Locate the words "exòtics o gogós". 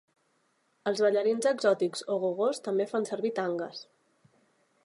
1.51-2.65